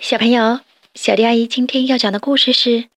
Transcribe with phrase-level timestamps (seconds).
[0.00, 0.60] 小朋友，
[0.94, 2.70] 小迪阿姨今天要讲的故事是《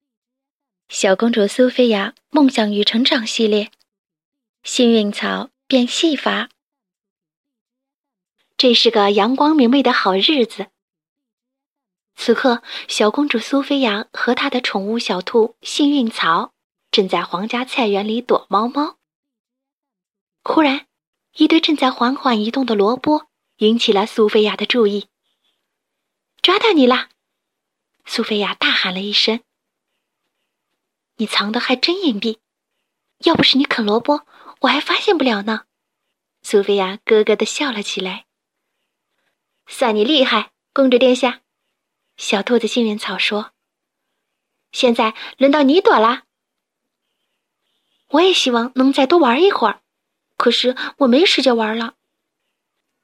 [0.88, 3.64] 小公主苏菲亚梦想与成长系列》。
[4.62, 6.48] 幸运草变戏法。
[8.56, 10.68] 这是个阳光明媚的好日子。
[12.14, 16.52] 此刻，小公主苏菲亚和她的宠物小兔幸运草
[16.92, 18.96] 正在皇家菜园里躲猫猫。
[20.44, 20.86] 忽然，
[21.34, 23.26] 一堆正在缓缓移动的萝卜
[23.56, 25.08] 引起了苏菲亚的注意。
[26.42, 27.08] 抓到你啦！
[28.04, 29.44] 苏菲亚大喊了一声。
[31.18, 32.40] 你藏的还真隐蔽，
[33.18, 34.26] 要不是你啃萝卜，
[34.62, 35.66] 我还发现不了呢。
[36.42, 38.26] 苏菲亚咯咯的笑了起来。
[39.68, 41.42] 算你厉害，公主殿下。
[42.16, 43.52] 小兔子幸运草说
[44.72, 46.24] ：“现在轮到你躲啦。
[48.08, 49.80] 我也希望能再多玩一会儿，
[50.36, 51.94] 可是我没时间玩了。”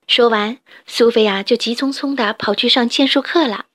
[0.08, 3.66] 说完，苏菲亚就急匆匆地跑去上剑术课了。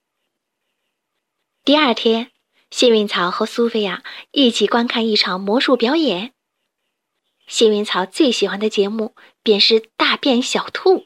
[1.64, 2.32] 第二天，
[2.72, 6.34] 幸运草和苏菲亚一起观看一场魔术表演。
[7.46, 11.06] 幸运草最喜欢的节目便是大变小兔，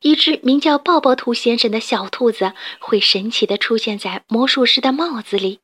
[0.00, 5.58] 一只名叫抱抱兔先生的小兔子会神奇地出现在魔术师的帽子里。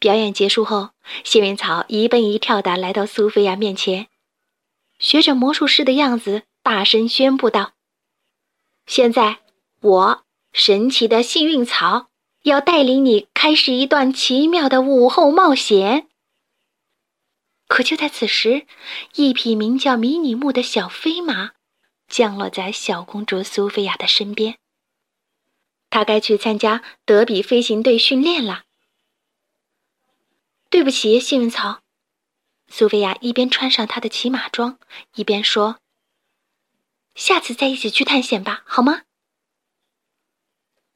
[0.00, 0.92] 表演结束后，
[1.22, 4.08] 幸运草一蹦一跳地来到苏菲亚面前，
[4.98, 6.44] 学着魔术师的样子。
[6.62, 7.72] 大声宣布道
[8.86, 9.40] ：“现在，
[9.80, 12.08] 我神奇的幸运草
[12.42, 16.08] 要带领你开始一段奇妙的午后冒险。”
[17.66, 18.66] 可就在此时，
[19.14, 21.52] 一匹名叫迷你木的小飞马
[22.06, 24.58] 降落在小公主苏菲亚的身边。
[25.90, 28.64] 她该去参加德比飞行队训练了。
[30.70, 31.80] 对不起，幸运草。
[32.68, 34.78] 苏菲亚一边穿上她的骑马装，
[35.16, 35.81] 一边说。
[37.14, 39.02] 下次再一起去探险吧，好吗？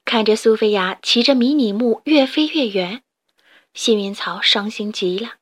[0.05, 3.03] 看着苏菲亚骑着迷你木越飞越远，
[3.75, 5.35] 幸运草伤心极了。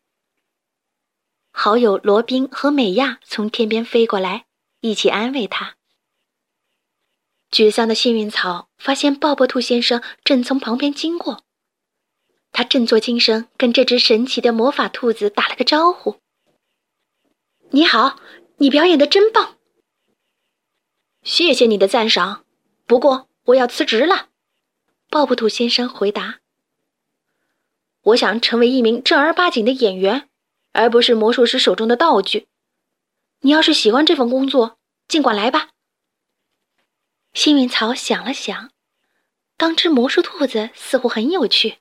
[1.53, 4.47] 好友罗宾和美亚从天边飞过来，
[4.81, 5.77] 一起安慰他。
[7.51, 11.45] 沮丧的幸运草发现鲍勃兔先生正从旁边经过，
[12.51, 16.19] 他振作精神，跟这只神奇的魔法兔子打了个招呼
[17.71, 18.19] ：“你好，
[18.57, 19.54] 你表演的真棒。”
[21.25, 22.45] 谢谢你的赞赏，
[22.87, 24.29] 不过我要辞职了。”
[25.09, 26.41] 鲍勃兔先生回答。
[28.03, 30.29] “我想成为一名正儿八经的演员，
[30.73, 32.47] 而不是魔术师手中的道具。
[33.41, 35.71] 你要是喜欢这份工作，尽管来吧。”
[37.33, 38.71] 幸运草想了想，
[39.57, 41.79] 当只魔术兔子似乎很有趣。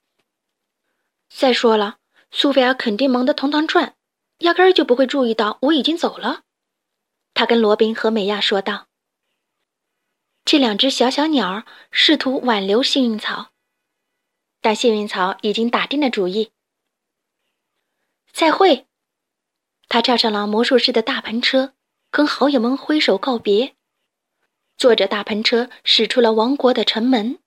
[1.30, 1.98] 再说了，
[2.32, 3.96] 苏菲亚肯定忙得团团转，
[4.40, 6.44] 压根儿就不会注意到我已经走了。
[7.34, 8.88] 他跟罗宾和美亚说道。
[10.46, 13.52] 这两只小小鸟试图挽留幸运草，
[14.62, 16.52] 但幸运草已经打定了主意。
[18.32, 18.88] 再会，
[19.88, 21.74] 他跳上了魔术师的大篷车，
[22.12, 23.76] 跟好友们挥手告别，
[24.76, 27.40] 坐着大篷车驶出了王国的城门。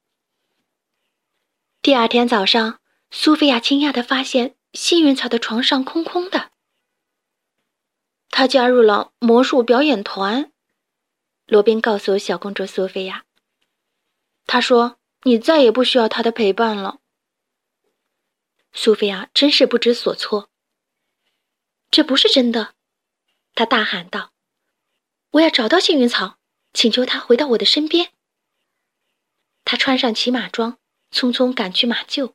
[1.82, 2.80] 第二天早上，
[3.10, 6.50] 苏菲亚惊讶地发现幸运草的床上空空的。
[8.30, 10.50] 他加入了魔术表演团。
[11.46, 13.24] 罗宾告诉小公主苏菲亚
[14.46, 16.98] ：“他说你再也不需要他的陪伴了。”
[18.74, 20.50] 苏菲亚真是不知所措。
[21.88, 22.74] 这不是真的，
[23.54, 24.32] 她大喊道
[25.30, 26.36] ：“我要找到幸运草，
[26.72, 28.12] 请求他回到我的身边。”
[29.64, 30.78] 她穿上骑马装，
[31.12, 32.34] 匆匆赶去马厩。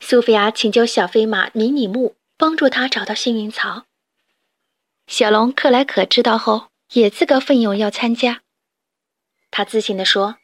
[0.00, 3.86] 苏菲亚请求小飞马迷你木帮助她找到幸运草。
[5.06, 6.73] 小龙克莱可知道后。
[6.94, 8.42] 也自告奋勇要参加，
[9.50, 10.38] 他自信地说：“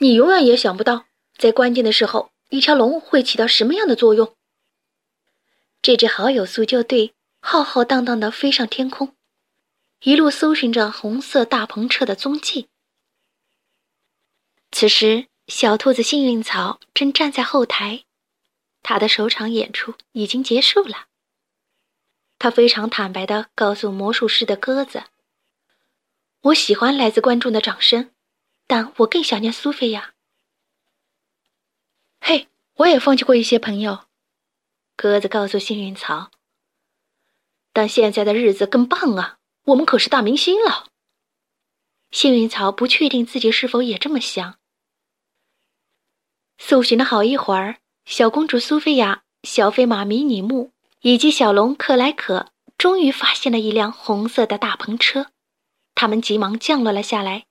[0.00, 1.06] 你永远也想不到，
[1.38, 4.36] 在关键的时候，一条龙会起到什么样的作用。”
[5.80, 9.14] 这支好友搜救队浩浩荡荡地飞上天空，
[10.00, 12.68] 一路搜寻着红色大篷车的踪迹。
[14.72, 18.02] 此时，小兔子幸运草正站在后台，
[18.82, 21.06] 他的首场演出已经结束了。
[22.38, 25.04] 他非常坦白地告诉魔术师的鸽子
[26.42, 28.12] ：“我喜欢来自观众的掌声，
[28.66, 30.14] 但我更想念苏菲亚。”
[32.20, 34.06] 嘿，我也放弃过一些朋友，
[34.96, 36.30] 鸽子告诉幸运草。
[37.72, 40.88] 但现在的日子更棒啊，我们可是大明星了。
[42.10, 44.58] 幸运草不确定自己是否也这么想。
[46.58, 50.72] 搜寻了好一会儿，小公主苏菲亚、小飞马迷你木。
[51.00, 55.30] 以及小龙克莱可终于发现了一辆红色的大篷车，
[55.94, 57.46] 他们急忙降落了下来。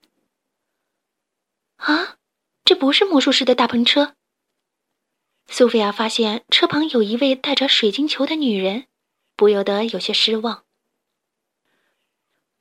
[1.78, 2.18] 啊，
[2.64, 4.16] 这不是魔术师的大篷车。
[5.48, 8.88] 苏菲亚发现车旁有一位带着水晶球的女人，
[9.36, 10.64] 不由得有些失望。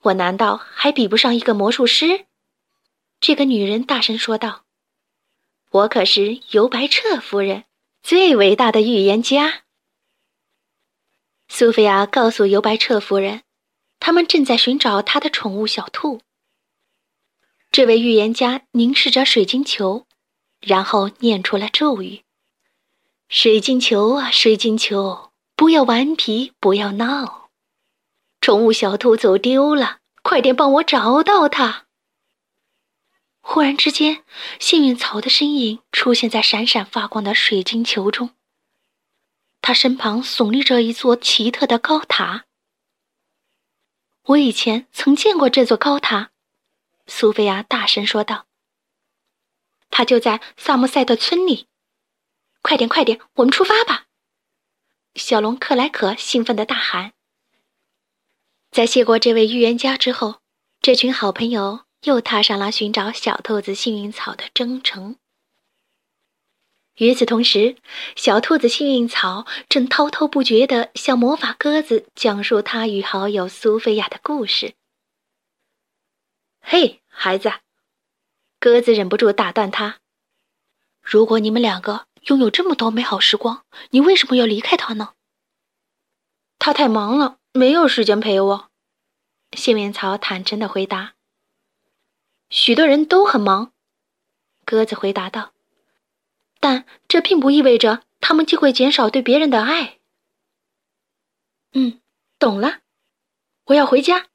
[0.03, 2.27] 我难道还比不上一个魔术师？
[3.21, 4.65] 这个女人大声说道
[5.73, 7.65] ：“我可是尤白彻夫人，
[8.03, 9.63] 最伟大的预言家。”
[11.57, 13.43] 苏菲亚告诉尤白彻夫人，
[14.01, 16.21] 他们正在寻找他的宠物小兔。
[17.71, 20.05] 这位预言家凝视着水晶球，
[20.61, 22.25] 然后念出了咒语
[23.31, 27.51] ：“水晶球啊，水晶球，不要顽皮，不要闹。
[28.41, 31.85] 宠物小兔走丢了，快点帮我找到它。”
[33.41, 34.25] 忽然之间，
[34.59, 38.34] 幸运草的身影出现在闪闪发光的水晶球中。
[39.67, 42.45] 他身旁耸立着一座奇特的高塔。
[44.25, 46.33] 我以前曾见过这座高塔。
[47.07, 48.45] 苏菲亚大声说道
[49.89, 51.67] ：“他就在萨姆塞特村里，
[52.61, 54.05] 快点，快点，我们出发吧！”
[55.17, 57.15] 小龙克莱可兴奋地大喊。
[58.71, 60.43] 在谢过这位预言家之后，
[60.83, 65.17] 这群好朋友又踏上了寻找小兔子幸运草的征程。
[66.97, 67.77] 与此同时，
[68.15, 74.75] 小兔子幸运草正滔滔不绝地向魔法鸽子讲述他与好友苏菲亚的故事。
[76.61, 77.53] 嘿，孩子！
[78.61, 79.99] 鸽子忍不住打断他
[81.03, 85.15] ：“如果你们两个拥有这么多美好时光，你为什么要离开他呢？”
[86.61, 88.71] 他太忙了，没有时间陪我。”
[89.53, 91.15] 幸运草坦诚的回答。
[92.49, 93.73] “许多人都很忙。”
[94.65, 95.53] 鸽子回答道
[96.65, 99.99] ，“但这并不意味着他们就会减少对别人的爱。
[101.77, 102.01] ”“嗯，
[102.39, 102.79] 懂了。
[103.67, 104.29] 我要回家。”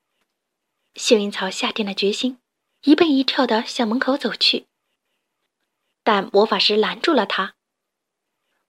[0.93, 2.37] 幸运草下定了决心，
[2.83, 4.67] 一蹦一跳的向门口走去。
[6.03, 7.55] 但魔法师拦住了他：“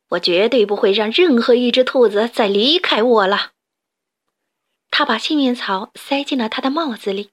[0.08, 3.52] 我绝对不会让任何一只兔子再离开我了。”
[4.90, 7.32] 他把幸运草塞进了他的帽子里。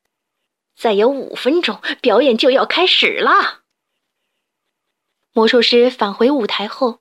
[0.76, 3.64] 再有五分钟，表演就要开始了。
[5.38, 7.00] 魔术师返回舞台后，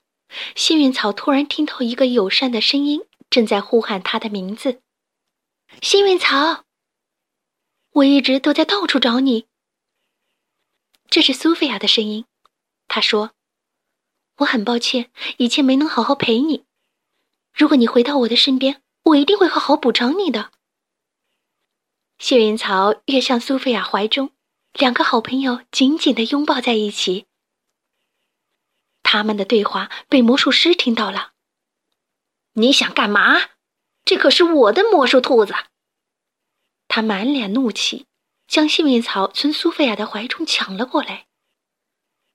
[0.55, 3.00] 幸运草突然听到一个友善的声音
[3.31, 4.83] 正在呼喊他的名字
[5.81, 6.67] ：“幸运草。”
[7.93, 9.47] 我一直都在到处找你。
[11.09, 12.27] 这是苏菲亚的声音，
[12.88, 13.31] 她说
[14.37, 16.67] ：“我很抱歉，以前没能好好陪你。
[17.55, 20.50] 如果你回到我的身边，我一定会好好补偿你的。”
[22.21, 24.31] 幸运草跃向苏菲亚怀中，
[24.75, 27.25] 两个好朋友紧紧的拥抱在一起。
[29.08, 31.31] 他们的对话被魔术师听到了。
[32.55, 33.41] “你想干嘛？
[34.05, 35.55] 这可是我的魔术兔子。”
[36.88, 38.06] 他满脸怒气，
[38.49, 41.26] 将幸运草从苏菲亚的怀中抢了过来。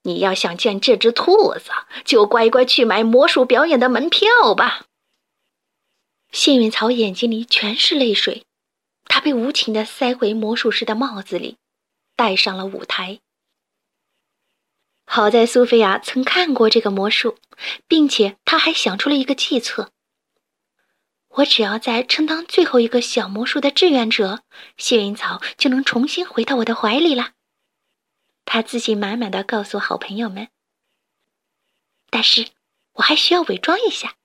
[0.03, 1.71] 你要想见这只兔子，
[2.06, 4.85] 就乖乖去买魔术表演的门票吧。
[6.31, 8.45] 幸运草眼睛里全是泪水，
[9.06, 11.57] 他被无情的塞回魔术师的帽子里，
[12.15, 13.19] 带上了舞台。
[15.13, 17.38] 好在苏菲亚曾看过这个魔术，
[17.86, 19.92] 并且她还想出了一个计策。
[21.28, 24.44] 我只要再充当最后一个小魔术的志愿者，
[24.78, 27.31] 幸运草就能重新回到我的怀里了。
[28.46, 30.48] 他自信满满的告诉好朋友们。
[32.10, 32.48] 但是，
[32.94, 34.15] 我还需要伪装一下。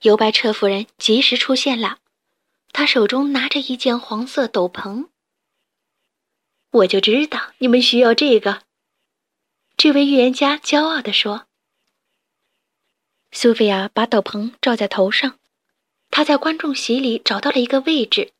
[0.00, 1.98] 尤白彻夫人及时出现了，
[2.72, 5.08] 她手中拿着一件黄色斗篷。
[6.70, 8.62] 我就知道你们需要这个，
[9.76, 11.46] 这位预言家骄傲地说。
[13.30, 15.38] 苏菲亚把斗篷罩在头上，
[16.10, 18.32] 她在观众席里找到了一个位置。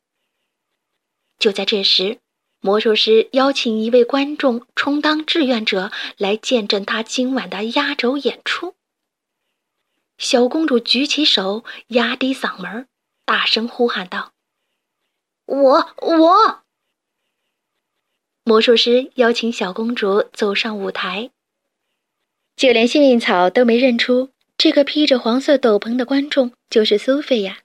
[1.37, 2.19] 就在这时，
[2.59, 8.73] 魔术师邀请一位观众充当志愿者来见证他今晚的压轴演出。
[10.17, 12.87] 小公主举起手，压低嗓门，
[13.23, 14.33] 大声呼喊道
[15.45, 16.63] ：“我我！”
[18.47, 21.31] 魔术师邀请小公主走上舞台，
[22.55, 24.29] 就连幸运草都没认出。
[24.57, 27.57] 这个披着黄色斗篷的观众就是苏菲亚。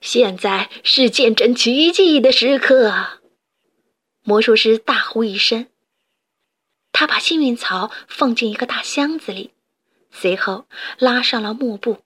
[0.00, 3.20] 现在是见证奇迹的时刻！
[4.24, 5.68] 魔术师大呼一声，
[6.90, 9.52] 他把幸运草放进一个大箱子里，
[10.10, 10.66] 随后
[10.98, 11.98] 拉上了幕布。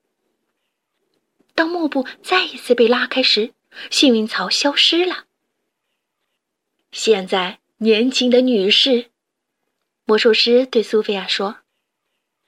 [1.55, 3.55] 当幕布再一次被拉开时，
[3.91, 5.25] 幸运草消失了。
[6.93, 9.11] 现在，年轻的女士，
[10.05, 11.59] 魔术师对苏菲亚说。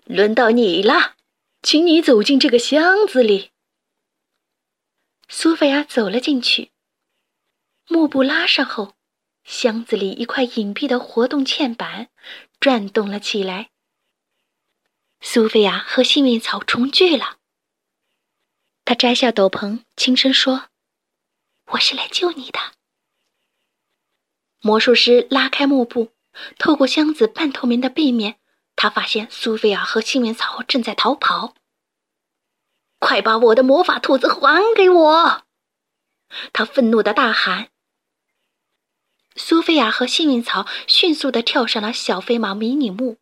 [0.04, 1.14] 轮到你了，
[1.62, 3.52] 请你走进这个箱子里。
[5.28, 6.72] 苏菲亚走了进去，
[7.86, 8.96] 幕布拉上后，
[9.44, 12.10] 箱子里一块隐蔽的活动嵌板
[12.58, 13.70] 转动了起来。
[15.20, 17.38] 苏菲亚和幸运草重聚了。
[18.84, 20.70] 她摘下斗篷，轻声说
[21.70, 22.58] ：“我是来救你的。”
[24.64, 26.12] 魔术师拉开幕布，
[26.56, 28.38] 透过箱子半透明的背面，
[28.76, 31.54] 他发现苏菲亚和幸运草正在逃跑。
[33.00, 35.42] 快把我的魔法兔子还给我！
[36.52, 37.70] 他愤怒的大喊。
[39.34, 43.16] 苏菲亚和幸运草迅速的跳上了小飞马迷你木，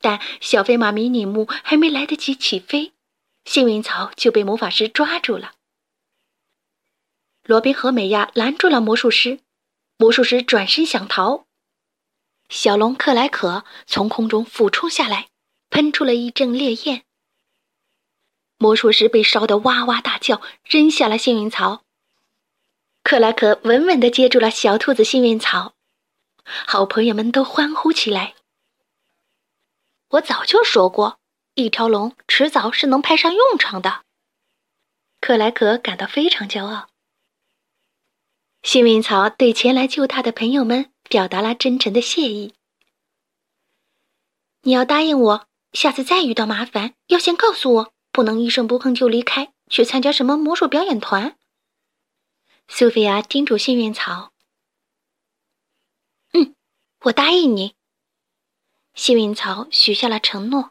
[0.00, 2.94] 但小飞马迷你木还没来得及起飞，
[3.44, 5.52] 幸运草就被魔法师抓住了。
[7.44, 9.38] 罗宾和美亚拦住了魔术师。
[9.96, 11.46] 魔术师转身想逃，
[12.48, 15.28] 小龙克莱可从空中俯冲下来，
[15.70, 17.04] 喷出了一阵烈焰。
[18.58, 21.84] 魔术师被烧得哇哇大叫，扔下了幸运草。
[23.02, 25.74] 克莱可稳稳地接住了小兔子幸运草，
[26.44, 28.34] 好朋友们都欢呼起来。
[30.08, 31.18] 我早就说过，
[31.54, 34.02] 一条龙迟早是能派上用场的。
[35.20, 36.88] 克莱可感到非常骄傲。
[38.64, 42.54] 幸运草对前来救他的朋友们表达了真诚的谢意。
[44.62, 51.36] 你要答应我，下次再遇到麻烦要先告诉我，不能一声不吭就离开，去参加什么魔术表演团。
[52.66, 54.32] 苏菲亚叮嘱幸运草
[56.32, 56.56] ：“嗯，
[57.02, 57.74] 我答应你。”
[58.94, 60.70] 幸运草许下了承诺。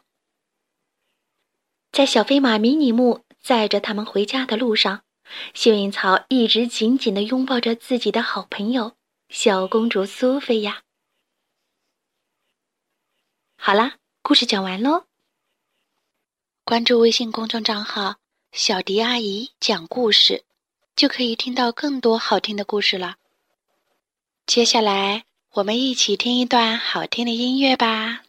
[1.92, 5.04] 在小飞马迷你木载着他们回家的路上。
[5.54, 8.96] 幸运草一直紧紧的拥抱着自己的好朋友
[9.28, 10.82] 小公主苏菲亚。
[13.56, 15.06] 好啦，故事讲完喽。
[16.64, 18.16] 关注微信公众账号
[18.52, 20.44] “小迪阿姨讲故事”，
[20.96, 23.16] 就可以听到更多好听的故事了。
[24.46, 28.22] 接下来，我们一起听一段好听的音乐吧。